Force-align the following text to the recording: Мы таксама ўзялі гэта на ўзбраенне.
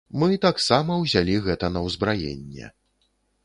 Мы 0.21 0.29
таксама 0.45 0.97
ўзялі 1.03 1.35
гэта 1.49 1.65
на 1.77 1.85
ўзбраенне. 1.91 2.65